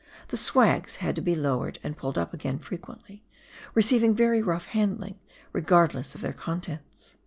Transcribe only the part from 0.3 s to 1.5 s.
swags" had to be